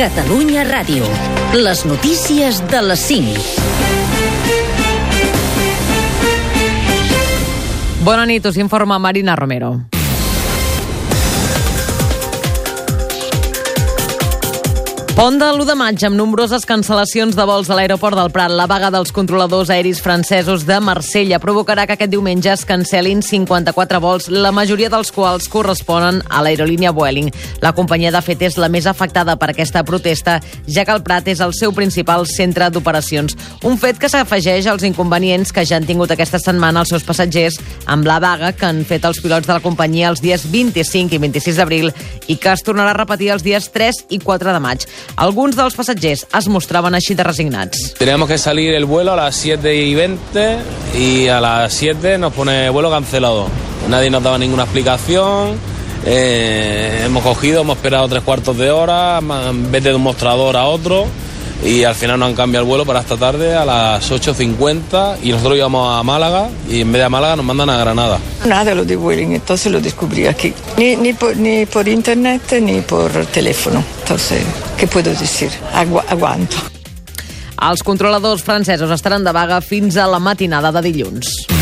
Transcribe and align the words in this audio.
Catalunya 0.00 0.62
Ràdio. 0.64 1.04
Les 1.52 1.82
notícies 1.84 2.62
de 2.72 2.80
les 2.80 3.02
5. 3.04 3.36
Bona 8.00 8.24
nit, 8.24 8.48
us 8.48 8.56
informa 8.56 8.96
Marina 8.96 9.36
Romero. 9.36 9.74
Pont 15.10 15.34
de 15.36 15.44
l'1 15.50 15.66
de 15.66 15.74
maig 15.74 16.02
amb 16.06 16.14
nombroses 16.14 16.62
cancel·lacions 16.64 17.34
de 17.34 17.44
vols 17.44 17.68
a 17.68 17.74
l'aeroport 17.74 18.14
del 18.14 18.30
Prat. 18.30 18.52
La 18.54 18.68
vaga 18.70 18.92
dels 18.94 19.10
controladors 19.10 19.68
aeris 19.74 19.98
francesos 20.00 20.62
de 20.68 20.76
Marsella 20.80 21.40
provocarà 21.42 21.82
que 21.84 21.96
aquest 21.96 22.12
diumenge 22.12 22.52
es 22.52 22.62
cancel·lin 22.64 23.18
54 23.26 23.98
vols, 24.00 24.28
la 24.30 24.52
majoria 24.54 24.88
dels 24.88 25.10
quals 25.10 25.48
corresponen 25.50 26.20
a 26.30 26.44
l'aerolínia 26.46 26.92
Vueling. 26.94 27.32
La 27.60 27.72
companyia, 27.74 28.12
de 28.14 28.20
fet, 28.22 28.44
és 28.46 28.56
la 28.56 28.68
més 28.70 28.86
afectada 28.86 29.34
per 29.36 29.50
aquesta 29.50 29.82
protesta, 29.84 30.38
ja 30.70 30.86
que 30.86 30.94
el 30.94 31.02
Prat 31.02 31.26
és 31.34 31.42
el 31.42 31.56
seu 31.58 31.74
principal 31.74 32.24
centre 32.30 32.70
d'operacions. 32.70 33.34
Un 33.66 33.76
fet 33.82 33.98
que 33.98 34.08
s'afegeix 34.08 34.70
als 34.70 34.86
inconvenients 34.86 35.50
que 35.50 35.66
ja 35.66 35.80
han 35.80 35.90
tingut 35.90 36.14
aquesta 36.14 36.38
setmana 36.38 36.86
els 36.86 36.94
seus 36.94 37.04
passatgers 37.04 37.58
amb 37.90 38.06
la 38.06 38.20
vaga 38.22 38.54
que 38.54 38.70
han 38.70 38.84
fet 38.86 39.04
els 39.10 39.18
pilots 39.18 39.50
de 39.50 39.58
la 39.58 39.66
companyia 39.66 40.14
els 40.14 40.22
dies 40.22 40.46
25 40.46 41.18
i 41.18 41.22
26 41.26 41.58
d'abril 41.58 41.90
i 42.30 42.38
que 42.38 42.54
es 42.54 42.62
tornarà 42.62 42.94
a 42.94 43.00
repetir 43.02 43.34
els 43.34 43.42
dies 43.42 43.72
3 43.74 44.04
i 44.14 44.22
4 44.22 44.54
de 44.54 44.62
maig. 44.62 44.86
Alguns 45.16 45.56
dels 45.56 45.76
passatgers 45.76 46.26
es 46.38 46.48
mostraven 46.48 46.94
així 46.94 47.14
de 47.14 47.24
resignats. 47.26 47.94
Teníamos 47.98 48.28
que 48.28 48.38
salir 48.38 48.74
el 48.74 48.84
vuelo 48.84 49.12
a 49.12 49.16
las 49.16 49.36
7 49.36 49.74
y 49.74 49.94
20 49.94 50.58
y 50.98 51.28
a 51.28 51.40
las 51.40 51.72
7 51.74 52.18
nos 52.18 52.32
pone 52.32 52.70
vuelo 52.70 52.90
cancelado. 52.90 53.48
Nadie 53.88 54.10
nos 54.10 54.22
daba 54.22 54.38
ninguna 54.38 54.64
explicación. 54.64 55.58
Eh, 56.06 57.02
hemos 57.04 57.22
cogido, 57.22 57.60
hemos 57.60 57.76
esperado 57.76 58.08
tres 58.08 58.22
cuartos 58.22 58.56
de 58.56 58.70
hora, 58.70 59.18
en 59.18 59.70
vez 59.70 59.84
de 59.84 59.94
un 59.94 60.02
mostrador 60.02 60.56
a 60.56 60.64
otro 60.64 61.06
y 61.64 61.84
al 61.84 61.94
final 61.94 62.18
nos 62.18 62.28
han 62.28 62.34
cambiado 62.34 62.64
el 62.64 62.68
vuelo 62.68 62.84
para 62.86 63.00
esta 63.00 63.16
tarde 63.16 63.54
a 63.54 63.64
las 63.64 64.10
8.50 64.10 65.18
y 65.22 65.30
nosotros 65.30 65.56
íbamos 65.56 65.98
a 65.98 66.02
Málaga 66.02 66.48
y 66.68 66.80
en 66.80 66.92
vez 66.92 67.00
de 67.00 67.04
a 67.04 67.08
Málaga 67.08 67.36
nos 67.36 67.44
mandan 67.44 67.70
a 67.70 67.78
Granada. 67.78 68.18
Nada 68.46 68.74
lo 68.74 68.84
de 68.84 68.96
Vueling, 68.96 69.32
entonces 69.32 69.70
lo 69.70 69.80
descubrí 69.80 70.26
aquí. 70.26 70.52
Ni, 70.76 70.96
ni, 70.96 71.12
por, 71.12 71.36
ni 71.36 71.66
por 71.66 71.86
internet 71.88 72.42
ni 72.60 72.80
por 72.80 73.10
teléfono. 73.26 73.82
Entonces, 74.02 74.42
¿qué 74.76 74.86
puedo 74.86 75.10
decir? 75.10 75.50
Agu 75.74 76.00
aguanto. 76.08 76.56
Els 77.60 77.82
controladors 77.84 78.40
francesos 78.42 78.90
estaran 78.94 79.24
de 79.24 79.32
vaga 79.36 79.60
fins 79.60 79.98
a 80.00 80.06
la 80.08 80.18
matinada 80.18 80.72
de 80.72 80.80
dilluns. 80.80 81.59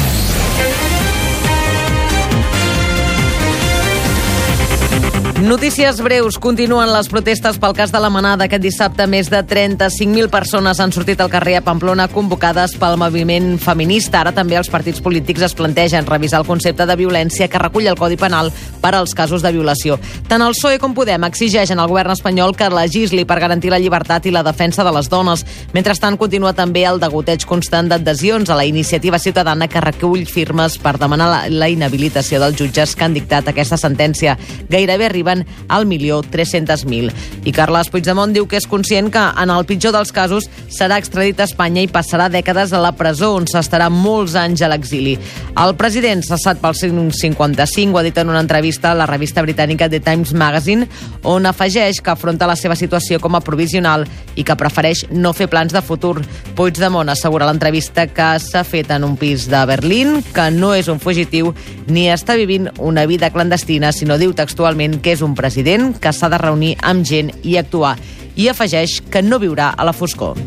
Notícies 5.39 6.01
breus. 6.03 6.35
Continuen 6.43 6.91
les 6.91 7.07
protestes 7.07 7.61
pel 7.63 7.71
cas 7.79 7.93
de 7.95 7.99
la 8.03 8.09
manada. 8.11 8.49
Aquest 8.49 8.63
dissabte 8.65 9.05
més 9.07 9.29
de 9.31 9.39
35.000 9.47 10.27
persones 10.33 10.81
han 10.83 10.91
sortit 10.91 11.21
al 11.23 11.31
carrer 11.31 11.55
a 11.55 11.61
Pamplona 11.63 12.09
convocades 12.11 12.73
pel 12.75 12.97
moviment 12.99 13.53
feminista. 13.63 14.19
Ara 14.19 14.33
també 14.35 14.57
els 14.59 14.67
partits 14.69 14.99
polítics 14.99 15.45
es 15.47 15.55
plantegen 15.55 16.09
revisar 16.11 16.41
el 16.43 16.47
concepte 16.49 16.89
de 16.91 16.97
violència 16.99 17.47
que 17.47 17.61
recull 17.63 17.87
el 17.87 17.95
Codi 17.95 18.19
Penal 18.19 18.51
per 18.83 18.97
als 18.97 19.15
casos 19.15 19.45
de 19.47 19.53
violació. 19.55 20.01
Tant 20.27 20.43
el 20.43 20.57
PSOE 20.57 20.81
com 20.83 20.97
Podem 20.99 21.29
exigeixen 21.31 21.79
al 21.79 21.87
govern 21.87 22.17
espanyol 22.17 22.57
que 22.59 22.67
legisli 22.75 23.23
per 23.23 23.39
garantir 23.39 23.71
la 23.71 23.79
llibertat 23.79 24.27
i 24.27 24.35
la 24.35 24.43
defensa 24.43 24.83
de 24.83 24.97
les 24.97 25.07
dones. 25.07 25.47
Mentrestant, 25.71 26.19
continua 26.19 26.51
també 26.51 26.83
el 26.83 26.99
degoteig 26.99 27.47
constant 27.47 27.93
d'adhesions 27.95 28.51
a 28.51 28.59
la 28.59 28.67
iniciativa 28.67 29.23
ciutadana 29.23 29.71
que 29.71 29.87
recull 29.87 30.27
firmes 30.27 30.81
per 30.83 30.97
demanar 30.99 31.31
la, 31.31 31.41
la 31.47 31.71
inhabilitació 31.71 32.43
dels 32.43 32.59
jutges 32.59 32.99
que 32.99 33.07
han 33.07 33.15
dictat 33.15 33.55
aquesta 33.55 33.79
sentència. 33.79 34.35
Gairebé 34.67 35.07
arriba 35.07 35.28
arriben 35.29 35.47
al 35.69 35.87
milió 35.87 36.23
300.000. 36.23 37.13
I 37.45 37.53
Carles 37.53 37.91
Puigdemont 37.91 38.33
diu 38.33 38.47
que 38.49 38.59
és 38.59 38.67
conscient 38.67 39.11
que, 39.13 39.21
en 39.21 39.51
el 39.51 39.67
pitjor 39.69 39.93
dels 39.93 40.13
casos, 40.13 40.49
serà 40.73 40.99
extradit 40.99 41.41
a 41.41 41.47
Espanya 41.49 41.83
i 41.85 41.91
passarà 41.91 42.29
dècades 42.33 42.73
a 42.73 42.81
la 42.83 42.95
presó, 42.97 43.35
on 43.37 43.47
s'estarà 43.49 43.89
molts 43.93 44.35
anys 44.39 44.63
a 44.63 44.71
l'exili. 44.73 45.17
El 45.59 45.75
president, 45.77 46.23
cessat 46.25 46.61
pel 46.63 46.77
55, 46.77 47.93
ho 47.93 47.99
ha 47.99 48.07
dit 48.07 48.19
en 48.19 48.31
una 48.31 48.41
entrevista 48.41 48.93
a 48.93 48.99
la 48.99 49.07
revista 49.07 49.43
britànica 49.43 49.89
The 49.89 50.01
Times 50.01 50.33
Magazine, 50.33 50.89
on 51.23 51.47
afegeix 51.47 52.01
que 52.01 52.13
afronta 52.13 52.49
la 52.49 52.57
seva 52.57 52.77
situació 52.79 53.21
com 53.21 53.37
a 53.37 53.43
provisional 53.45 54.07
i 54.37 54.45
que 54.47 54.57
prefereix 54.59 55.07
no 55.11 55.35
fer 55.37 55.49
plans 55.51 55.75
de 55.75 55.83
futur. 55.83 56.17
Puigdemont 56.57 57.09
assegura 57.09 57.47
a 57.47 57.51
l'entrevista 57.51 58.07
que 58.07 58.31
s'ha 58.43 58.65
fet 58.65 58.91
en 58.95 59.05
un 59.05 59.17
pis 59.19 59.49
de 59.51 59.65
Berlín, 59.69 60.23
que 60.35 60.49
no 60.55 60.75
és 60.75 60.89
un 60.89 61.01
fugitiu 61.03 61.53
ni 61.89 62.09
està 62.13 62.37
vivint 62.39 62.69
una 62.79 63.07
vida 63.07 63.31
clandestina, 63.35 63.93
sinó 63.93 64.19
diu 64.19 64.35
textualment 64.37 64.99
que 65.03 65.15
és 65.17 65.18
un 65.23 65.35
president 65.39 65.93
que 66.01 66.13
s'ha 66.13 66.31
de 66.33 66.39
reunir 66.41 66.77
amb 66.83 67.07
gent 67.07 67.33
i 67.43 67.57
actuar. 67.61 67.97
I 68.39 68.51
afegeix 68.53 69.01
que 69.11 69.23
no 69.23 69.41
viurà 69.43 69.73
a 69.77 69.87
la 69.89 69.97
foscor. 69.97 70.39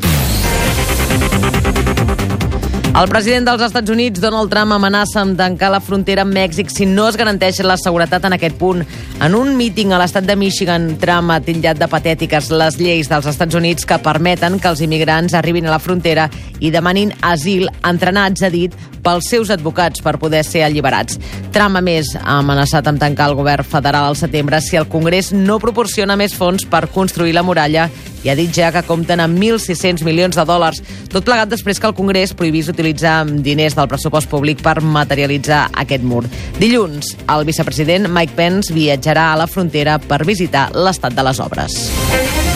El 2.91 3.07
president 3.07 3.46
dels 3.47 3.62
Estats 3.63 3.90
Units, 3.90 4.19
Donald 4.19 4.52
Trump, 4.52 4.74
amenaça 4.75 5.22
amb 5.22 5.38
tancar 5.40 5.69
la 5.72 5.79
frontera 5.79 6.25
amb 6.25 6.35
Mèxic 6.35 6.69
si 6.69 6.84
no 6.85 7.06
es 7.07 7.16
garanteix 7.16 7.62
la 7.63 7.78
seguretat 7.79 8.28
en 8.28 8.35
aquest 8.35 8.57
punt. 8.59 8.84
En 9.24 9.38
un 9.38 9.53
míting 9.56 9.94
a 9.96 10.00
l'estat 10.02 10.28
de 10.28 10.35
Michigan, 10.35 10.90
Trump 11.00 11.31
ha 11.31 11.40
titllat 11.40 11.79
de 11.79 11.88
patètiques 11.88 12.52
les 12.52 12.78
lleis 12.81 13.07
dels 13.07 13.29
Estats 13.31 13.56
Units 13.56 13.88
que 13.88 14.02
permeten 14.03 14.59
que 14.59 14.68
els 14.68 14.84
immigrants 14.84 15.34
arribin 15.40 15.69
a 15.69 15.72
la 15.72 15.79
frontera 15.79 16.28
i 16.59 16.69
demanin 16.69 17.16
asil 17.24 17.72
entrenats, 17.88 18.44
ha 18.44 18.52
dit, 18.52 18.75
pels 19.02 19.31
seus 19.31 19.50
advocats 19.56 20.03
per 20.03 20.18
poder 20.19 20.44
ser 20.44 20.66
alliberats. 20.68 21.16
Trump, 21.56 21.79
a 21.79 21.81
més, 21.81 22.12
ha 22.19 22.41
amenaçat 22.44 22.91
amb 22.91 23.00
tancar 23.00 23.31
el 23.31 23.40
govern 23.40 23.63
federal 23.66 24.12
al 24.12 24.19
setembre 24.19 24.59
si 24.62 24.75
el 24.75 24.91
Congrés 24.91 25.31
no 25.31 25.62
proporciona 25.63 26.19
més 26.19 26.35
fons 26.35 26.68
per 26.68 26.90
construir 26.91 27.34
la 27.40 27.47
muralla 27.47 27.88
i 28.23 28.31
ha 28.31 28.35
dit 28.37 28.53
ja 28.55 28.71
que 28.73 28.83
compten 28.87 29.23
amb 29.23 29.39
1.600 29.39 30.05
milions 30.07 30.37
de 30.37 30.45
dòlars, 30.47 30.81
tot 31.11 31.25
plegat 31.27 31.51
després 31.51 31.79
que 31.79 31.89
el 31.89 31.97
Congrés 31.97 32.35
prohibís 32.37 32.69
utilitzar 32.71 33.25
diners 33.45 33.77
del 33.77 33.89
pressupost 33.91 34.29
públic 34.31 34.61
per 34.63 34.79
materialitzar 34.81 35.67
aquest 35.83 36.05
mur. 36.05 36.23
Dilluns, 36.59 37.15
el 37.27 37.47
vicepresident 37.49 38.09
Mike 38.11 38.37
Pence 38.37 38.73
viatjarà 38.75 39.31
a 39.31 39.41
la 39.41 39.49
frontera 39.49 39.99
per 39.99 40.23
visitar 40.27 40.69
l'estat 40.75 41.17
de 41.17 41.29
les 41.29 41.43
obres. 41.43 42.50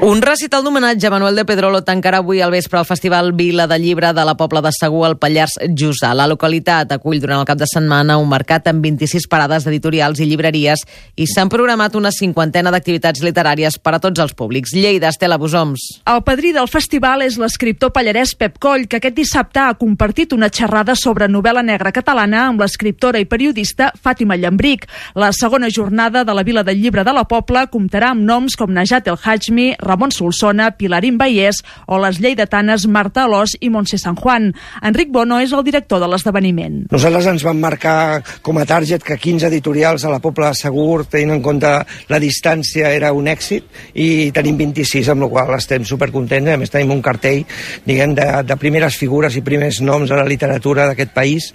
Un 0.00 0.22
recital 0.22 0.62
d'homenatge 0.62 1.08
a 1.08 1.10
Manuel 1.10 1.34
de 1.34 1.42
Pedrolo 1.42 1.80
tancarà 1.82 2.20
avui 2.22 2.38
al 2.40 2.52
vespre 2.54 2.78
al 2.78 2.86
Festival 2.86 3.32
Vila 3.34 3.64
del 3.66 3.82
Llibre 3.82 4.12
de 4.14 4.24
la 4.24 4.36
Pobla 4.38 4.60
de 4.62 4.70
Segur 4.70 5.00
al 5.04 5.16
Pallars 5.18 5.56
Jussà. 5.74 6.12
La 6.14 6.28
localitat 6.30 6.92
acull 6.94 7.18
durant 7.18 7.40
el 7.42 7.48
cap 7.48 7.58
de 7.58 7.66
setmana 7.66 8.14
un 8.22 8.28
mercat 8.30 8.70
amb 8.70 8.78
26 8.86 9.26
parades 9.26 9.66
d'editorials 9.66 10.20
i 10.22 10.28
llibreries 10.30 10.84
i 11.18 11.26
s'han 11.26 11.50
programat 11.50 11.96
una 11.98 12.12
cinquantena 12.14 12.70
d'activitats 12.70 13.24
literàries 13.26 13.80
per 13.82 13.96
a 13.96 13.98
tots 13.98 14.22
els 14.22 14.36
públics. 14.38 14.76
Lleida, 14.78 15.10
Estela 15.10 15.36
Bosoms. 15.36 15.88
El 16.06 16.22
padrí 16.22 16.54
del 16.54 16.70
festival 16.70 17.26
és 17.26 17.34
l'escriptor 17.42 17.90
pallarès 17.90 18.36
Pep 18.38 18.62
Coll, 18.62 18.86
que 18.86 19.02
aquest 19.02 19.18
dissabte 19.18 19.58
ha 19.58 19.74
compartit 19.82 20.32
una 20.32 20.46
xerrada 20.46 20.94
sobre 20.94 21.26
novel·la 21.26 21.66
negra 21.66 21.90
catalana 21.90 22.44
amb 22.46 22.62
l'escriptora 22.62 23.18
i 23.18 23.26
periodista 23.26 23.90
Fàtima 23.98 24.38
Llambric. 24.38 24.86
La 25.18 25.34
segona 25.34 25.66
jornada 25.74 26.22
de 26.22 26.38
la 26.38 26.46
Vila 26.46 26.62
del 26.62 26.78
Llibre 26.78 27.02
de 27.02 27.18
la 27.18 27.26
Pobla 27.26 27.66
comptarà 27.66 28.14
amb 28.14 28.22
noms 28.22 28.54
com 28.54 28.70
Najat 28.70 29.10
El 29.10 29.18
Hajmi, 29.18 29.72
Ramon 29.88 30.12
Solsona, 30.12 30.70
Pilarín 30.76 31.16
Vallès 31.18 31.62
o 31.86 31.98
les 32.02 32.20
lleidatanes 32.20 32.86
Marta 32.86 33.24
Alós 33.24 33.56
i 33.60 33.70
Montse 33.72 33.98
San 33.98 34.18
Juan. 34.20 34.52
Enric 34.84 35.10
Bono 35.14 35.40
és 35.40 35.54
el 35.56 35.64
director 35.64 36.02
de 36.02 36.10
l'esdeveniment. 36.12 36.84
Nosaltres 36.92 37.30
ens 37.32 37.46
vam 37.46 37.58
marcar 37.62 38.20
com 38.44 38.60
a 38.60 38.66
target 38.68 39.04
que 39.04 39.16
15 39.16 39.48
editorials 39.48 40.04
a 40.04 40.12
la 40.12 40.20
Pobla 40.20 40.52
de 40.52 40.60
Segur, 40.60 41.06
tenint 41.08 41.38
en 41.38 41.42
compte 41.44 41.72
la 42.12 42.20
distància, 42.22 42.92
era 42.92 43.14
un 43.16 43.30
èxit, 43.30 43.66
i 43.96 44.30
tenim 44.36 44.60
26, 44.60 45.08
amb 45.14 45.24
la 45.24 45.32
qual 45.32 45.56
estem 45.56 45.86
supercontents. 45.88 46.52
A 46.52 46.60
més, 46.60 46.72
tenim 46.72 46.92
un 46.94 47.02
cartell, 47.04 47.44
diguem, 47.88 48.14
de, 48.18 48.28
de 48.44 48.60
primeres 48.60 49.00
figures 49.00 49.36
i 49.36 49.44
primers 49.44 49.80
noms 49.84 50.10
de 50.10 50.18
la 50.18 50.28
literatura 50.28 50.88
d'aquest 50.90 51.14
país 51.16 51.52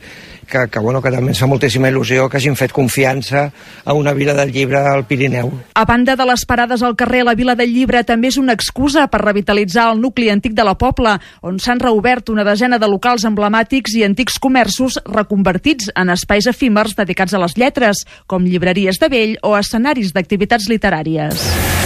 que, 0.48 0.68
que, 0.69 0.80
bueno, 0.80 1.01
que 1.01 1.12
també 1.13 1.31
ens 1.34 1.42
fa 1.42 1.50
moltíssima 1.50 1.90
il·lusió 1.92 2.28
que 2.30 2.40
hagin 2.40 2.57
fet 2.60 2.74
confiança 2.75 3.45
a 3.86 3.94
una 3.98 4.13
vila 4.13 4.36
del 4.38 4.51
llibre 4.54 4.80
al 4.80 5.06
Pirineu. 5.10 5.51
A 5.75 5.86
banda 5.86 6.16
de 6.16 6.28
les 6.30 6.45
parades 6.45 6.84
al 6.84 6.95
carrer, 6.95 7.24
la 7.24 7.36
Vila 7.36 7.56
del 7.56 7.74
Llibre 7.74 8.04
també 8.07 8.30
és 8.31 8.38
una 8.38 8.54
excusa 8.54 9.07
per 9.12 9.24
revitalitzar 9.24 9.90
el 9.94 10.01
nucli 10.01 10.30
antic 10.34 10.56
de 10.57 10.66
la 10.66 10.75
Pobla, 10.80 11.18
on 11.42 11.60
s'han 11.60 11.81
reobert 11.84 12.30
una 12.34 12.45
desena 12.48 12.80
de 12.80 12.90
locals 12.90 13.25
emblemàtics 13.30 13.98
i 14.00 14.06
antics 14.07 14.40
comerços 14.40 15.00
reconvertits 15.06 15.92
en 15.95 16.13
espais 16.13 16.48
efímers 16.50 16.98
dedicats 17.00 17.34
a 17.34 17.42
les 17.44 17.57
lletres, 17.57 18.06
com 18.28 18.45
llibreries 18.45 19.00
de 19.00 19.10
vell 19.10 19.40
o 19.44 19.57
escenaris 19.57 20.13
d'activitats 20.13 20.69
literàries. 20.72 21.82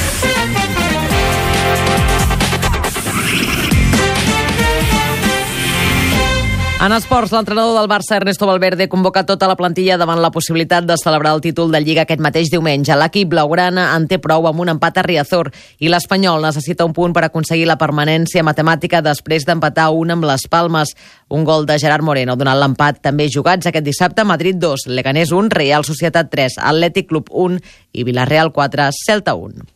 En 6.88 6.94
esports, 6.96 7.34
l'entrenador 7.36 7.76
del 7.76 7.90
Barça, 7.92 8.16
Ernesto 8.16 8.48
Valverde, 8.48 8.88
convoca 8.88 9.26
tota 9.28 9.48
la 9.50 9.58
plantilla 9.60 9.98
davant 10.00 10.22
la 10.24 10.30
possibilitat 10.32 10.86
de 10.88 10.96
celebrar 10.96 11.34
el 11.36 11.42
títol 11.44 11.68
de 11.68 11.82
Lliga 11.84 12.06
aquest 12.06 12.22
mateix 12.24 12.48
diumenge. 12.48 12.96
L'equip 12.96 13.28
blaugrana 13.34 13.90
en 13.92 14.06
té 14.08 14.22
prou 14.24 14.48
amb 14.48 14.64
un 14.64 14.72
empat 14.72 15.02
a 15.02 15.04
Riazor 15.04 15.50
i 15.84 15.92
l'Espanyol 15.92 16.48
necessita 16.48 16.88
un 16.88 16.96
punt 16.96 17.12
per 17.12 17.26
aconseguir 17.28 17.68
la 17.68 17.76
permanència 17.76 18.40
matemàtica 18.40 19.02
després 19.04 19.44
d'empatar 19.44 19.90
un 19.92 20.16
amb 20.16 20.30
les 20.32 20.48
Palmes. 20.48 20.96
Un 21.28 21.44
gol 21.44 21.68
de 21.68 21.76
Gerard 21.76 22.08
Moreno 22.08 22.38
donant 22.40 22.56
l'empat 22.64 23.04
també 23.04 23.28
jugats 23.28 23.68
aquest 23.68 23.84
dissabte. 23.84 24.24
Madrid 24.24 24.56
2, 24.56 24.88
Leganés 24.88 25.36
1, 25.36 25.52
Real 25.60 25.84
Societat 25.84 26.32
3, 26.32 26.56
Atlètic 26.72 27.12
Club 27.12 27.28
1 27.36 27.60
i 28.00 28.08
Villarreal 28.08 28.56
4, 28.56 28.88
Celta 28.96 29.36
1. 29.36 29.74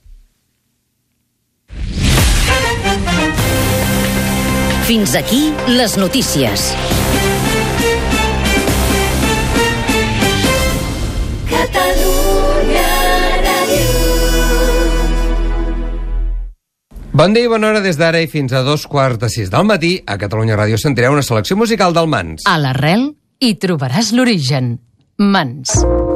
Fins 4.88 5.16
aquí 5.16 5.54
les 5.68 5.98
notícies. 5.98 6.72
Catalunya 11.52 12.90
Ràdio. 13.46 13.88
Bon 17.12 17.36
dia 17.36 17.44
i 17.46 17.52
bona 17.52 17.72
hora 17.72 17.82
des 17.84 18.00
d'ara 18.00 18.22
i 18.24 18.30
fins 18.32 18.56
a 18.56 18.64
dos 18.64 18.88
quarts 18.88 19.20
de 19.22 19.30
sis 19.30 19.52
del 19.52 19.68
matí. 19.68 19.98
A 20.08 20.18
Catalunya 20.22 20.56
Ràdio 20.60 20.80
sentireu 20.82 21.12
una 21.14 21.26
selecció 21.28 21.60
musical 21.60 21.94
del 21.94 22.08
Mans. 22.08 22.48
A 22.48 22.56
l'arrel 22.62 23.12
hi 23.42 23.56
trobaràs 23.60 24.14
l'origen. 24.16 24.78
Mans. 25.22 25.76
Si 25.76 26.11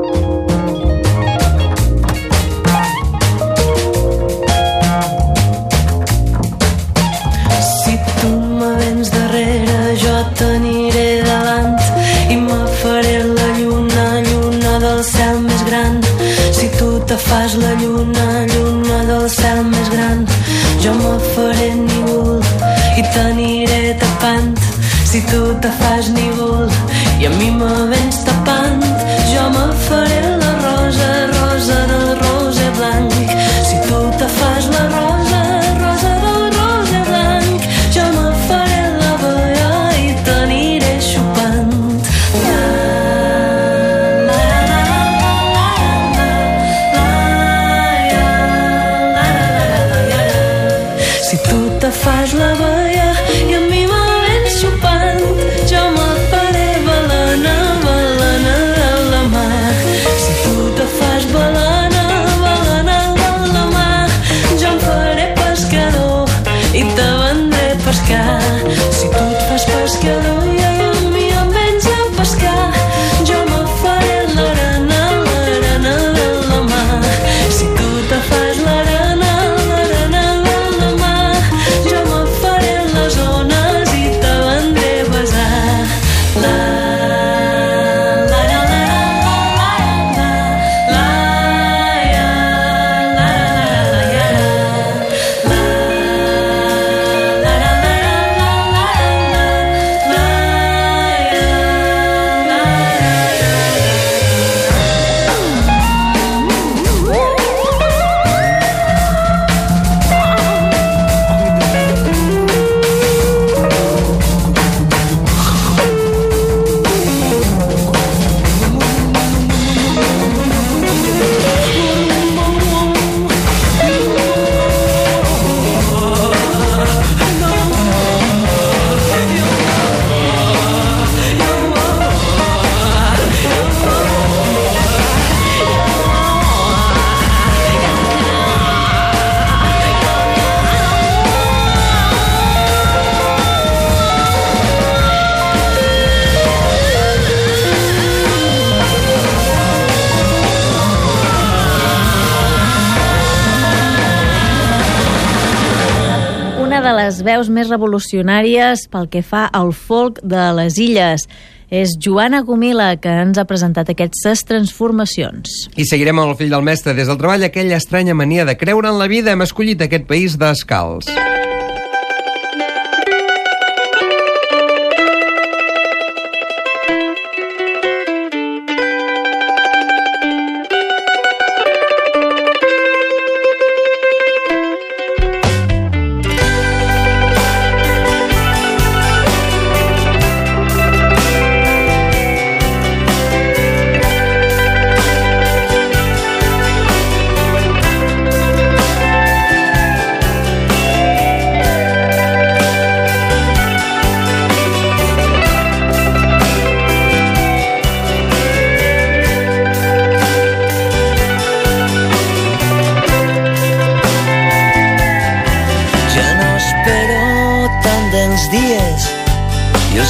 veus 157.25 157.49
més 157.49 157.71
revolucionàries 157.73 158.87
pel 158.91 159.09
que 159.11 159.23
fa 159.25 159.47
al 159.51 159.73
folk 159.75 160.21
de 160.23 160.47
les 160.59 160.79
illes. 160.81 161.27
És 161.73 161.95
Joana 161.99 162.43
Gomila, 162.45 162.91
que 163.01 163.09
ens 163.25 163.39
ha 163.41 163.47
presentat 163.49 163.89
aquestes 163.89 164.45
transformacions. 164.45 165.65
I 165.75 165.87
seguirem 165.89 166.21
amb 166.21 166.35
el 166.35 166.37
fill 166.39 166.53
del 166.53 166.65
mestre. 166.65 166.93
Des 166.93 167.09
del 167.09 167.17
treball, 167.19 167.47
aquella 167.47 167.81
estranya 167.81 168.13
mania 168.13 168.45
de 168.45 168.55
creure 168.57 168.93
en 168.93 169.01
la 169.01 169.09
vida, 169.11 169.33
hem 169.33 169.43
escollit 169.43 169.81
aquest 169.81 170.05
país 170.07 170.37
descalç. 170.39 171.09
Ja 171.09 171.34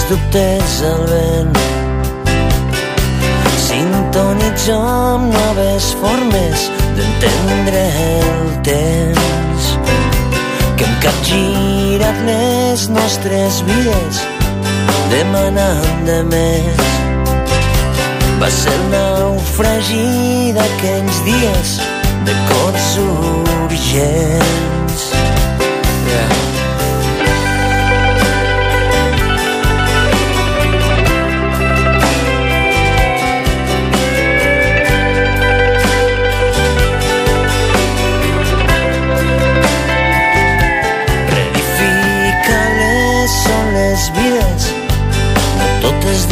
dubtes 0.10 0.84
al 0.84 1.04
vent. 1.10 1.58
Sintonitzo 3.58 4.76
amb 4.78 5.34
noves 5.34 5.88
formes 6.02 6.66
d'entendre 6.98 7.84
el 8.04 8.52
temps 8.68 9.70
que 10.78 10.86
hem 10.86 10.96
capgirat 11.06 12.22
les 12.30 12.88
nostres 12.90 13.62
vides 13.70 14.22
demanant 15.14 16.06
de 16.10 16.20
més. 16.30 16.94
Va 18.42 18.50
ser 18.52 18.76
el 18.78 18.86
naufragi 18.94 20.54
d'aquells 20.58 21.24
dies 21.30 21.78
de 22.28 22.38
cors 22.52 22.92
urgents. 23.06 25.05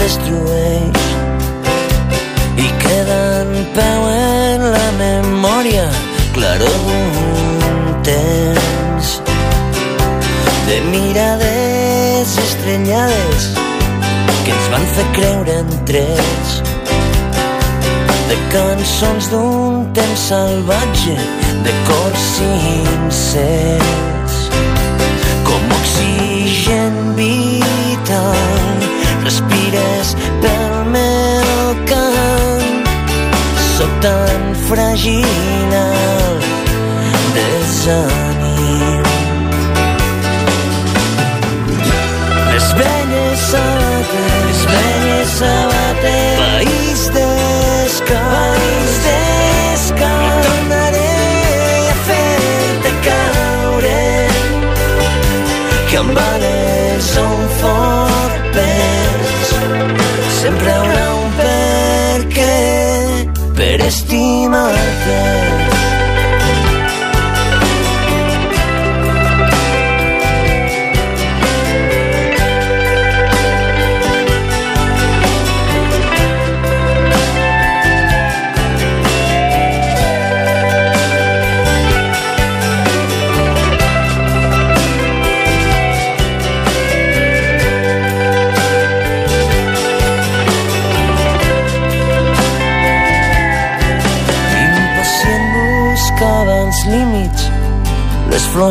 Destrueix 0.04 1.04
i 2.60 2.68
queda 2.84 3.20
en 3.44 3.52
peu 3.76 4.08
en 4.12 4.66
la 4.74 4.88
memòria 5.00 5.86
claror 6.36 6.78
d'un 6.88 7.94
temps. 8.10 9.14
De 10.68 10.78
mirades 10.92 12.36
estrellades 12.46 13.48
que 14.44 14.52
ens 14.58 14.68
van 14.74 14.86
fer 14.98 15.08
creure 15.20 15.58
en 15.64 15.74
tres 15.88 16.54
de 18.30 18.38
cançons 18.56 19.32
d'un 19.32 19.86
temps 19.96 20.28
salvatge 20.32 21.16
de 21.64 21.74
cors 21.88 22.28
sincers 22.36 24.23
tan 34.04 34.42
fràgil 34.68 35.74
al 35.80 36.40
desànim 37.36 39.06
les 42.52 42.68
velles 42.80 43.40
sabates 43.52 44.42
les 44.48 44.62
velles 44.74 45.30
sabates 45.40 46.43
day. 65.06 65.43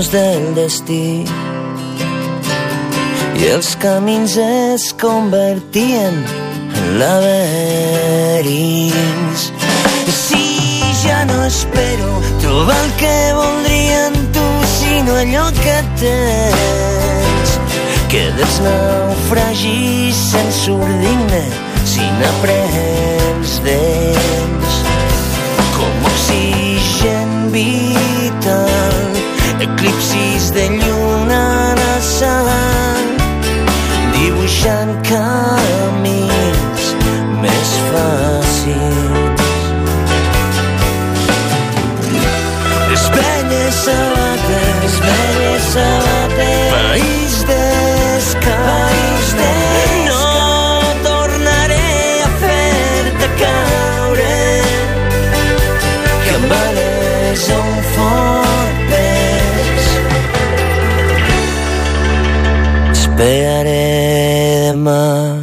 Flors 0.02 0.10
del 0.10 0.54
destí. 0.54 1.24
I 3.38 3.44
els 3.54 3.76
camins 3.76 4.36
es 4.38 4.92
convertien 4.94 6.14
en 6.14 6.98
laberints. 6.98 8.42
Si 10.08 10.82
ja 11.02 11.24
no 11.24 11.44
espero 11.44 12.20
trobar 12.40 12.84
el 12.84 12.92
que 13.00 13.32
voldria 13.34 14.06
en 14.08 14.14
tu, 14.32 14.46
sinó 14.78 15.14
allò 15.16 15.50
que 15.62 15.82
tens. 16.00 17.58
Que 18.08 18.24
dels 18.36 18.60
naufragis 18.60 20.16
se'n 20.30 20.52
surt 20.52 20.96
digne 21.02 21.44
si 21.84 22.04
n'aprens 22.18 23.60
d'ells 23.64 24.41
eclipsis 29.62 30.50
de 30.50 30.64
lluna 30.68 31.74
nassant, 31.78 33.10
dibuixant 34.14 34.90
camins 35.06 36.82
més 37.42 37.70
fàcils. 37.90 39.44
Les 42.90 43.04
velles 43.14 43.78
sabates, 43.84 44.74
les 44.82 44.98
velles 45.06 45.70
sabates, 45.76 46.66
país 46.74 47.38
descalç, 47.52 49.32
no 50.10 50.26
tornaré 51.06 51.94
a 52.26 52.34
fer-te 52.42 53.32
caure. 53.44 54.36
Que 56.26 56.36
em 56.40 56.44
vales 56.56 57.48
un 57.62 57.74
fort 57.94 58.31
Beberé 63.22 64.72
de 64.72 64.72
más. 64.74 65.41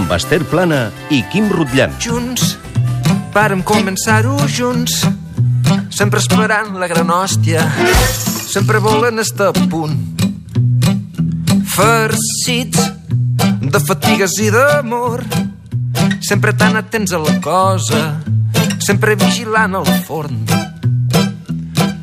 Amb 0.00 0.12
Esther 0.16 0.40
Plana 0.48 0.88
i 1.12 1.20
Quim 1.28 1.50
Rutllant. 1.52 1.92
Junts, 2.00 2.54
vàrem 3.34 3.60
començar-ho 3.66 4.32
junts, 4.48 4.94
sempre 5.92 6.22
esperant 6.22 6.72
la 6.80 6.88
gran 6.88 7.10
hòstia, 7.12 7.66
sempre 8.48 8.80
volen 8.80 9.20
estar 9.20 9.50
a 9.50 9.66
punt. 9.72 9.98
Farcits 11.74 12.80
de 13.60 13.80
fatigues 13.84 14.38
i 14.40 14.48
d'amor, 14.54 15.24
sempre 16.24 16.56
tan 16.56 16.80
atents 16.80 17.12
a 17.12 17.20
la 17.20 17.36
cosa, 17.44 18.02
sempre 18.80 19.18
vigilant 19.20 19.76
el 19.82 19.92
forn. 20.08 20.40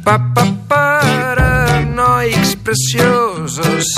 Pa, 0.06 0.20
pa, 0.38 0.46
paranoics 0.70 2.56
preciosos, 2.62 3.98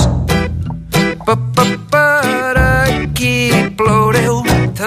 pa, 1.25 1.35
pa, 1.35 1.67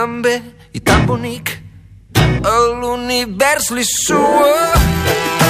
ploreu 0.02 0.06
també 0.06 0.40
i 0.74 0.80
tan 0.80 1.06
bonic 1.06 1.52
a 2.44 2.54
l'univers 2.80 3.70
li 3.70 3.84
sua 3.86 5.41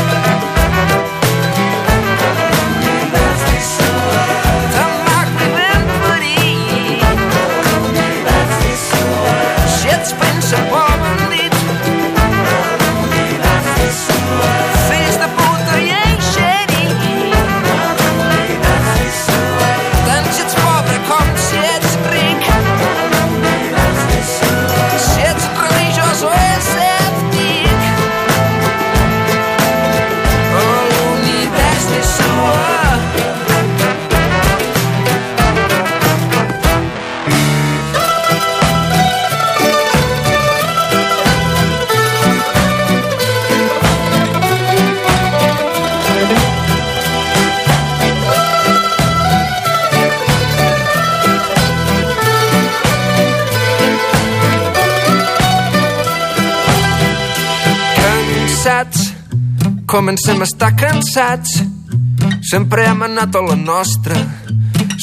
comencem 59.92 60.40
a 60.40 60.44
estar 60.44 60.74
cansats. 60.74 61.50
Sempre 62.50 62.86
hem 62.88 63.02
anat 63.02 63.36
a 63.36 63.42
la 63.44 63.56
nostra, 63.56 64.16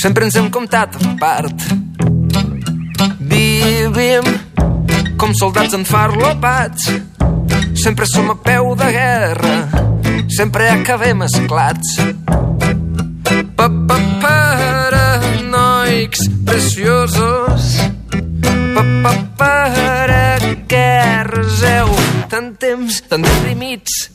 sempre 0.01 0.25
ens 0.25 0.35
hem 0.35 0.49
comptat 0.49 0.97
a 0.97 1.13
part. 1.21 1.53
Vivim 3.19 4.25
com 5.21 5.35
soldats 5.37 5.77
enfarlopats, 5.77 6.89
sempre 7.77 8.09
som 8.09 8.33
a 8.33 8.35
peu 8.35 8.73
de 8.75 8.89
guerra, 8.97 9.55
sempre 10.35 10.69
acabem 10.73 11.21
esclats. 11.29 11.95
Pa-pa 13.55 13.97
paranoics 14.25 16.25
preciosos, 16.49 17.75
pa-pa 18.73 19.13
para 19.37 20.55
què 20.65 20.93
reseu 21.29 21.93
tant 22.29 22.55
temps, 22.57 23.03
tan 23.05 23.21
deprimits, 23.21 24.09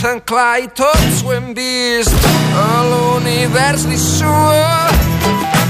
tan 0.00 0.20
clar 0.20 0.58
i 0.60 0.68
tots 0.74 1.22
ho 1.24 1.32
hem 1.32 1.52
vist 1.56 2.28
a 2.62 2.82
l'univers 2.90 3.86
li 3.90 3.98
sua. 3.98 5.65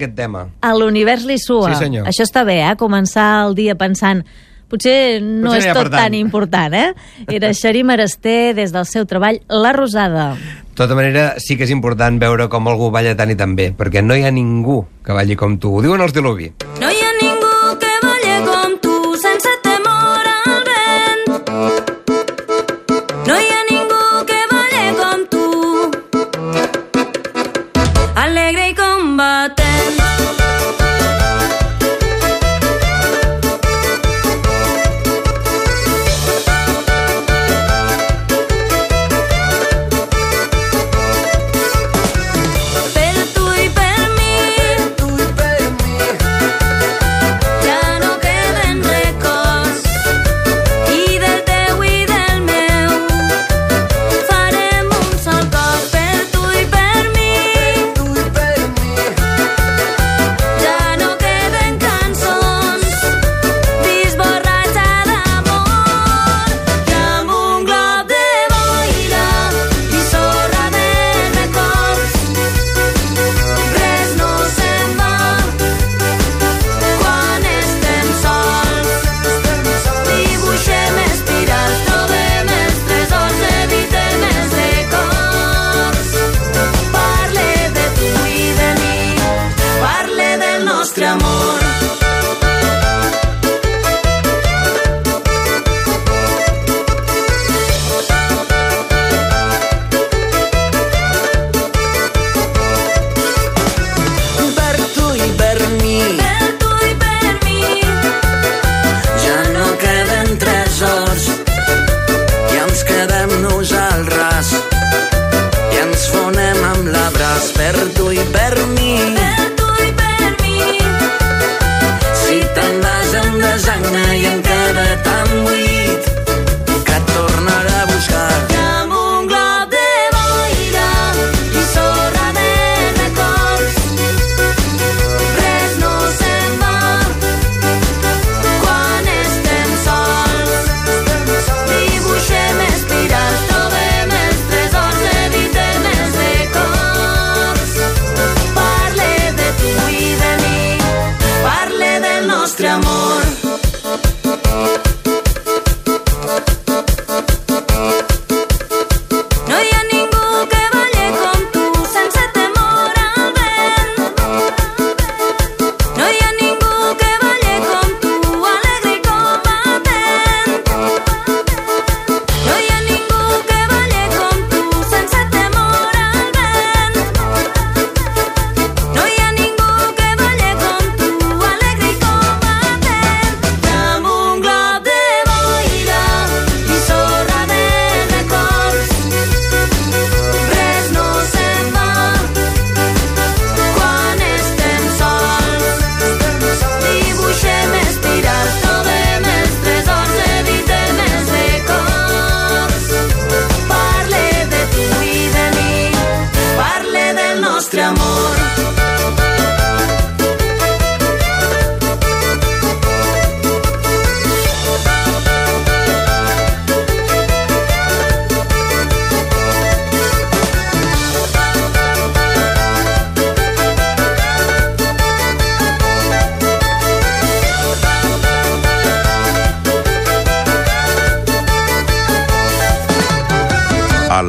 Aquest 0.00 0.16
tema? 0.18 0.48
A 0.64 0.74
l'univers 0.74 1.26
li 1.28 1.36
sua. 1.38 1.74
Sí, 1.74 1.84
senyor. 1.84 2.08
Això 2.10 2.24
està 2.26 2.42
bé, 2.48 2.62
eh? 2.64 2.76
Començar 2.80 3.44
el 3.46 3.54
dia 3.58 3.76
pensant 3.78 4.24
potser 4.70 5.18
no 5.20 5.50
Potser 5.50 5.66
és 5.66 5.74
tot 5.74 5.88
tant. 5.90 6.06
tan 6.06 6.14
important, 6.14 6.74
eh? 6.78 6.92
Era 7.26 7.52
Xerim 7.52 7.90
Arasté 7.90 8.54
des 8.54 8.70
del 8.72 8.86
seu 8.86 9.04
treball 9.04 9.40
La 9.50 9.72
Rosada. 9.74 10.32
De 10.70 10.86
tota 10.86 10.94
manera, 10.96 11.34
sí 11.42 11.58
que 11.58 11.66
és 11.66 11.72
important 11.74 12.16
veure 12.22 12.46
com 12.48 12.68
algú 12.70 12.88
balla 12.94 13.12
tant 13.18 13.28
i 13.28 13.36
tan 13.36 13.56
bé, 13.58 13.74
perquè 13.76 14.00
no 14.00 14.16
hi 14.16 14.22
ha 14.24 14.30
ningú 14.32 14.78
que 15.04 15.12
balli 15.12 15.34
com 15.36 15.58
tu. 15.60 15.74
Ho 15.76 15.82
diuen 15.82 16.00
els 16.00 16.14
Diluvi. 16.14 16.52
No 16.79 16.79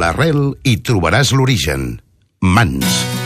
l'arrel 0.02 0.40
hi 0.66 0.78
trobaràs 0.82 1.30
l'origen. 1.38 1.92
Mans. 2.42 3.21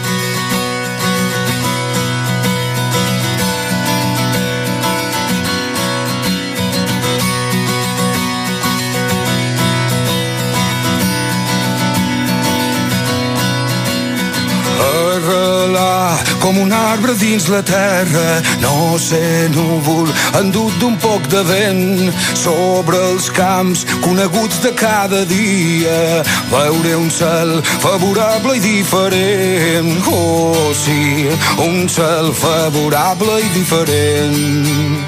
Com 16.46 16.60
un 16.62 16.70
arbre 16.70 17.12
dins 17.18 17.48
la 17.48 17.62
terra. 17.62 18.42
No 18.62 18.98
sé, 19.02 19.48
núvol, 19.50 20.06
endut 20.38 20.70
d'un 20.78 20.94
poc 21.02 21.26
de 21.32 21.42
vent 21.42 22.12
sobre 22.38 23.00
els 23.08 23.26
camps 23.34 23.82
coneguts 24.04 24.60
de 24.62 24.70
cada 24.78 25.24
dia. 25.26 26.22
Veure 26.52 26.94
un 27.00 27.10
cel 27.10 27.56
favorable 27.82 28.54
i 28.60 28.62
diferent. 28.62 29.90
Oh, 30.06 30.70
sí, 30.84 31.26
un 31.66 31.90
cel 31.90 32.30
favorable 32.38 33.40
i 33.42 33.50
diferent. 33.58 35.02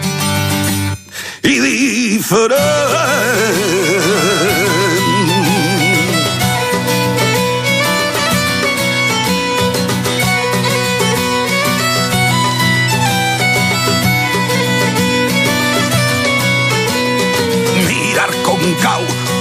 I 1.47 1.59
diferent. 1.69 3.78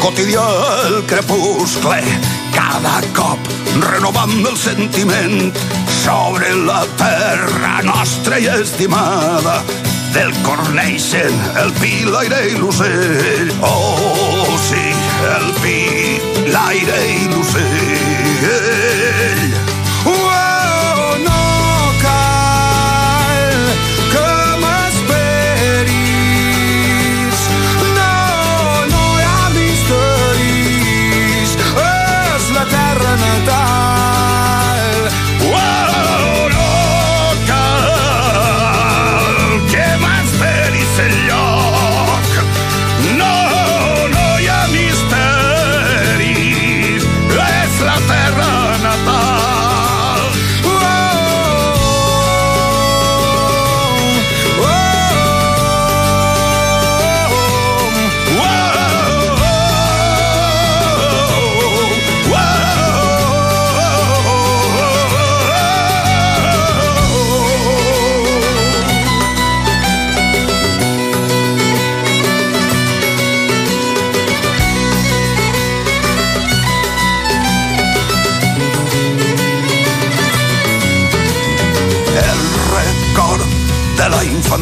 Quotidià 0.08 0.44
el 0.88 1.02
crepuscle. 1.04 1.98
Cada 2.56 3.02
cop 3.18 3.50
renovant 3.90 4.38
el 4.40 4.56
sentiment 4.56 5.52
sobre 5.98 6.54
la 6.70 6.86
terra 7.02 7.82
nostra 7.84 8.40
i 8.40 8.48
estimada. 8.54 9.60
Del 10.16 10.32
cor 10.48 10.64
neixen 10.78 11.36
el 11.60 11.76
pi, 11.82 12.08
l'aire 12.08 12.40
i 12.54 12.56
l'ocell. 12.56 13.52
Oh, 13.60 14.56
sí, 14.70 14.88
el 15.36 15.48
pi, 15.60 15.80
l'aire 16.56 17.00
i 17.12 17.24
l'ocell. 17.34 18.38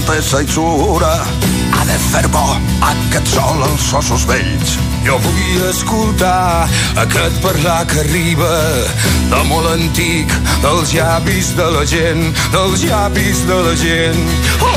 La 0.08 0.14
infantesa 0.14 0.42
i 0.42 0.48
sura 0.48 1.14
ha 1.74 1.84
de 1.86 1.98
fer 2.12 2.28
bo 2.30 2.58
aquest 2.82 3.28
sol 3.28 3.64
als 3.64 3.94
ossos 3.94 4.26
vells. 4.30 4.76
Jo 5.06 5.18
vull 5.24 5.64
escoltar 5.70 6.68
aquest 7.02 7.40
parlar 7.42 7.86
que 7.90 8.00
arriba 8.04 8.52
de 9.32 9.42
molt 9.50 9.68
antic, 9.74 10.32
dels 10.62 10.94
llavis 10.94 11.56
de 11.58 11.70
la 11.78 11.86
gent, 11.86 12.24
dels 12.54 12.86
llavis 12.86 13.46
de 13.50 13.60
la 13.68 13.76
gent. 13.82 14.24
Oh, 14.62 14.75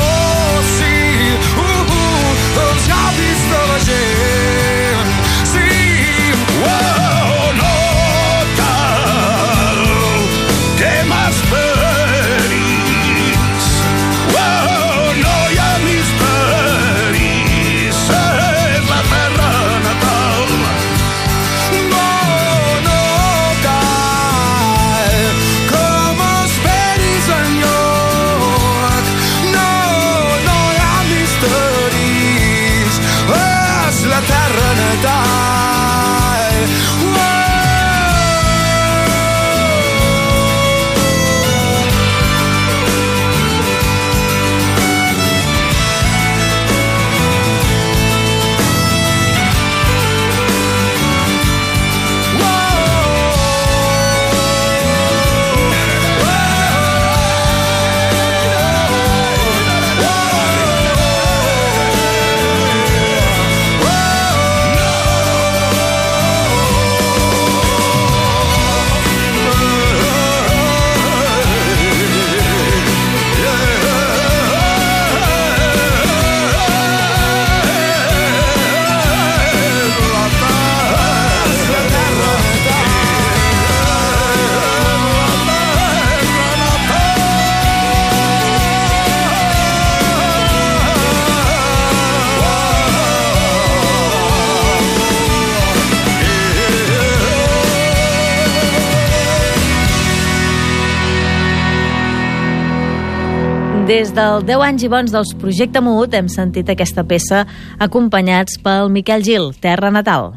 Des 103.89 104.11
del 104.13 104.43
10 104.45 104.61
anys 104.61 104.83
i 104.85 104.89
bons 104.93 105.09
dels 105.09 105.31
Projecte 105.41 105.81
Mut 105.81 106.13
hem 106.13 106.27
sentit 106.29 106.69
aquesta 106.69 107.01
peça 107.09 107.39
acompanyats 107.81 108.61
pel 108.61 108.93
Miquel 108.93 109.25
Gil, 109.25 109.49
Terra 109.65 109.89
Natal. 109.89 110.29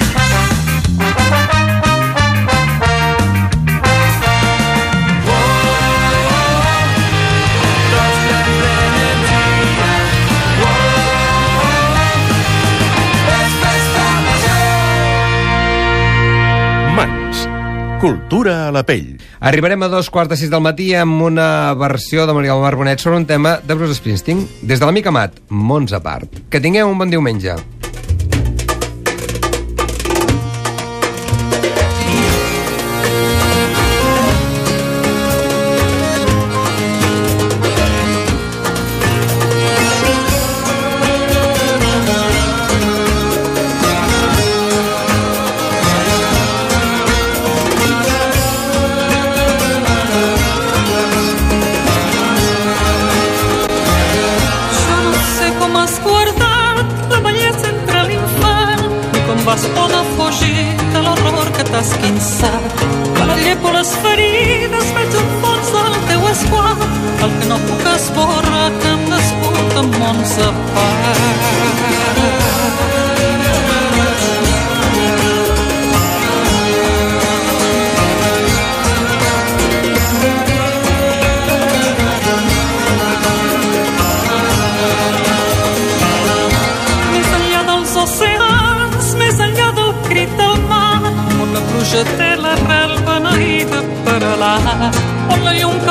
Cultura 18.02 18.66
a 18.66 18.72
la 18.74 18.80
pell. 18.82 19.20
Arribarem 19.38 19.84
a 19.86 19.88
dos 19.88 20.08
quarts 20.10 20.32
de 20.32 20.38
sis 20.40 20.50
del 20.50 20.64
matí 20.64 20.88
amb 20.98 21.22
una 21.22 21.70
versió 21.78 22.24
de 22.26 22.34
Maria 22.34 22.56
del 22.56 22.64
Mar 22.64 22.74
Bonet 22.74 22.98
sobre 22.98 23.20
un 23.20 23.28
tema 23.30 23.60
de 23.62 23.76
Bruce 23.78 24.00
Springsteen. 24.00 24.42
Des 24.66 24.82
de 24.82 24.88
l'amic 24.88 25.06
Amat, 25.06 25.38
mons 25.46 25.94
a 25.94 26.02
part. 26.02 26.42
Que 26.50 26.58
tingueu 26.58 26.90
un 26.90 26.98
bon 26.98 27.14
diumenge. 27.14 27.54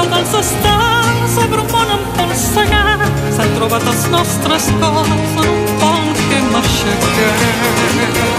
Cau 0.01 0.09
dels 0.09 0.33
estels 0.33 1.33
sobre 1.35 1.61
un 1.61 1.69
món 1.73 1.93
empolsegat, 1.97 3.05
s'han 3.35 3.53
trobat 3.57 3.85
els 3.93 4.07
nostres 4.15 4.69
cors 4.81 5.13
en 5.13 5.39
un 5.45 5.63
pont 5.83 6.11
que 6.25 6.41
hem 6.41 6.59
aixecat. 6.63 8.30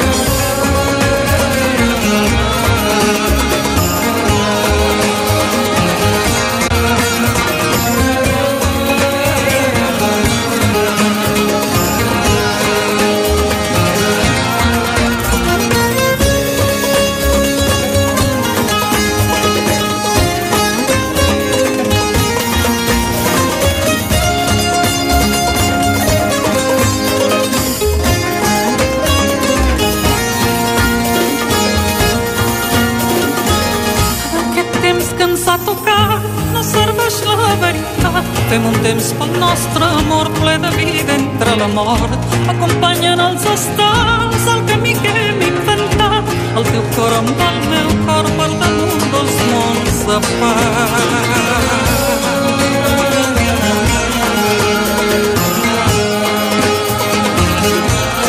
Fem 38.53 38.67
un 38.69 38.75
temps 38.85 39.07
pel 39.17 39.31
nostre 39.41 39.87
amor 39.99 40.29
ple 40.37 40.59
de 40.61 40.71
vida 40.75 41.15
entre 41.15 41.55
la 41.57 41.69
mort. 41.73 42.25
Acompanyen 42.53 43.21
els 43.25 43.47
estels 43.49 44.43
el 44.55 44.61
camí 44.69 44.93
que 45.01 45.12
hem 45.21 45.41
inventat. 45.47 46.29
El 46.61 46.67
teu 46.67 46.83
cor 46.93 47.15
amb 47.17 47.41
el 47.47 47.57
meu 47.71 47.88
cor 48.05 48.29
per 48.37 48.51
damunt 48.61 49.07
dels 49.15 49.38
mons 49.53 50.03
de 50.11 50.19
paz. 50.27 50.93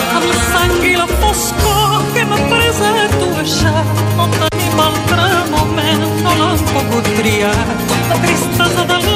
Amb 0.08 0.28
la 0.30 0.40
sang 0.54 0.78
i 0.88 0.94
la 1.02 1.10
foscor 1.18 1.98
que 2.16 2.24
m'ha 2.30 2.40
pres 2.54 2.80
a 2.94 2.94
tu 3.18 3.28
deixar, 3.42 3.84
no 4.22 4.30
tenim 4.40 4.86
altre 4.88 5.28
moment, 5.58 6.08
no 6.24 6.38
l'hem 6.40 6.70
pogut 6.72 7.12
triar. 7.20 7.58
La 8.08 8.22
tristesa 8.24 8.88
de 8.88 8.88
dels 8.94 9.12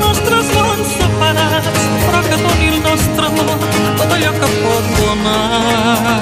nostres 0.00 0.46
mons 0.56 0.88
separats, 0.98 1.68
però 2.06 2.20
que 2.28 2.36
doni 2.44 2.66
el 2.72 2.78
nostre 2.88 3.24
amor 3.30 3.58
tot 3.98 4.10
allò 4.18 4.32
que 4.40 4.48
pot 4.62 4.84
donar. 4.98 6.14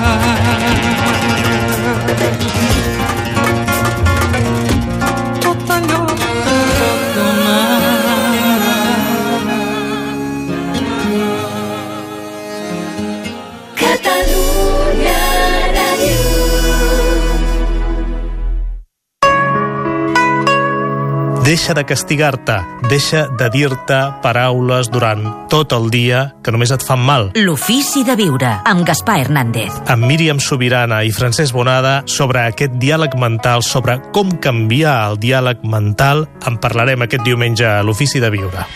Deixa 21.63 21.75
de 21.79 21.85
castigar-te, 21.87 22.57
deixa 22.91 23.21
de 23.39 23.47
dir-te 23.55 23.97
paraules 24.19 24.89
durant 24.91 25.21
tot 25.47 25.71
el 25.77 25.93
dia 25.95 26.25
que 26.43 26.51
només 26.51 26.73
et 26.75 26.83
fan 26.83 26.99
mal. 26.99 27.29
L'ofici 27.39 28.03
de 28.03 28.17
viure, 28.19 28.51
amb 28.67 28.83
Gaspar 28.83 29.21
Hernández. 29.23 29.77
Amb 29.87 30.03
Míriam 30.11 30.41
Sobirana 30.43 31.05
i 31.07 31.15
Francesc 31.15 31.55
Bonada 31.55 32.01
sobre 32.11 32.43
aquest 32.49 32.75
diàleg 32.83 33.15
mental, 33.15 33.63
sobre 33.63 34.01
com 34.11 34.35
canviar 34.43 34.97
el 35.13 35.21
diàleg 35.23 35.63
mental, 35.63 36.27
en 36.51 36.59
parlarem 36.59 37.07
aquest 37.07 37.23
diumenge 37.31 37.71
a 37.71 37.87
l'Ofici 37.87 38.19
de 38.19 38.35
Viure. 38.35 38.67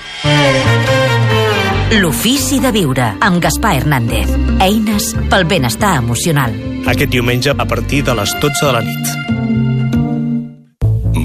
L'ofici 1.99 2.63
de 2.63 2.71
viure, 2.71 3.17
amb 3.19 3.43
Gaspar 3.43 3.81
Hernández. 3.81 4.31
Eines 4.63 5.11
pel 5.27 5.51
benestar 5.51 5.97
emocional. 6.05 6.55
Aquest 6.87 7.11
diumenge 7.11 7.51
a 7.51 7.67
partir 7.67 8.05
de 8.07 8.15
les 8.15 8.39
12 8.39 8.63
de 8.63 8.77
la 8.79 8.87
nit. 8.87 9.66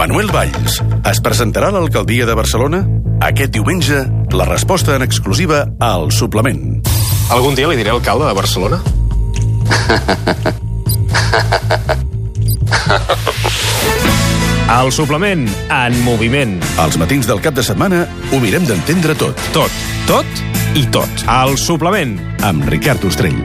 Manuel 0.02 0.32
Valls 0.34 0.80
es 1.06 1.20
presentarà 1.22 1.68
a 1.70 1.74
l'alcaldia 1.76 2.26
de 2.26 2.34
Barcelona 2.34 2.80
aquest 3.22 3.52
diumenge 3.54 4.00
la 4.34 4.48
resposta 4.50 4.96
en 4.98 5.04
exclusiva 5.06 5.60
al 5.78 6.10
suplement. 6.10 6.82
Algun 7.30 7.54
dia 7.54 7.70
li 7.70 7.78
diré 7.78 7.94
alcalde 7.94 8.26
de 8.26 8.34
Barcelona? 8.34 8.82
Al 14.74 14.90
suplement, 14.96 15.46
en 15.70 16.02
moviment. 16.02 16.58
Els 16.82 16.98
matins 16.98 17.30
del 17.30 17.44
cap 17.46 17.54
de 17.54 17.62
setmana 17.62 18.08
ho 18.32 18.42
mirem 18.42 18.66
d'entendre 18.66 19.14
tot. 19.22 19.38
Tot, 19.54 19.70
tot 20.10 20.26
i 20.74 20.88
tot. 20.90 21.28
Al 21.30 21.62
suplement, 21.62 22.18
amb 22.42 22.66
Ricard 22.74 23.06
Ostrell. 23.06 23.38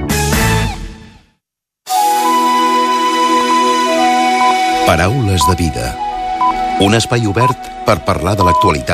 Paraules 4.88 5.45
de 5.53 5.61
vida. 5.61 6.06
Un 6.85 6.93
espai 6.93 7.25
obert 7.25 7.69
per 7.87 7.95
parlar 8.05 8.35
de 8.37 8.45
l'actualitat 8.45 8.87